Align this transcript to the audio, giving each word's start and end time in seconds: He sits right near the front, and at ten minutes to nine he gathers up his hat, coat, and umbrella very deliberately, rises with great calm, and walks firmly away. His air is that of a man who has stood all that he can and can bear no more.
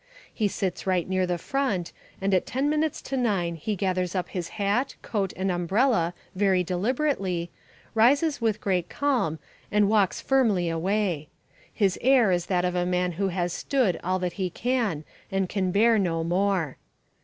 He 0.33 0.47
sits 0.47 0.87
right 0.87 1.07
near 1.07 1.27
the 1.27 1.37
front, 1.37 1.93
and 2.19 2.33
at 2.33 2.47
ten 2.47 2.71
minutes 2.71 3.03
to 3.03 3.15
nine 3.17 3.53
he 3.53 3.75
gathers 3.75 4.15
up 4.15 4.29
his 4.29 4.47
hat, 4.57 4.95
coat, 5.03 5.31
and 5.35 5.51
umbrella 5.51 6.15
very 6.33 6.63
deliberately, 6.63 7.51
rises 7.93 8.41
with 8.41 8.59
great 8.61 8.89
calm, 8.89 9.37
and 9.71 9.87
walks 9.87 10.19
firmly 10.19 10.69
away. 10.69 11.29
His 11.71 11.99
air 12.01 12.31
is 12.31 12.47
that 12.47 12.65
of 12.65 12.73
a 12.73 12.83
man 12.83 13.11
who 13.11 13.27
has 13.27 13.53
stood 13.53 13.99
all 14.03 14.17
that 14.17 14.33
he 14.41 14.49
can 14.49 15.03
and 15.31 15.47
can 15.47 15.69
bear 15.69 15.99
no 15.99 16.23
more. 16.23 16.77